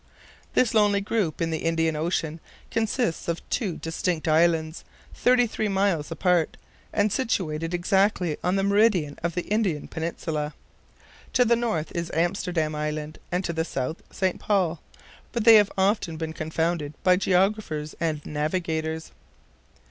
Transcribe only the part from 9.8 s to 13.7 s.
peninsula. To the north is Amsterdam Island, and to the